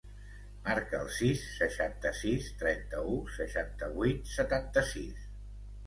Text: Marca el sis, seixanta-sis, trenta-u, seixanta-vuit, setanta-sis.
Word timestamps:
Marca 0.67 1.01
el 1.07 1.11
sis, 1.17 1.43
seixanta-sis, 1.59 2.49
trenta-u, 2.65 3.21
seixanta-vuit, 3.39 4.37
setanta-sis. 4.41 5.33